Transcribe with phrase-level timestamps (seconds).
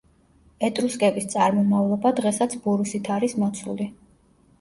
[0.67, 3.87] ეტრუსკების წარმომავლობა დღესაც ბურუსით არის მოცული.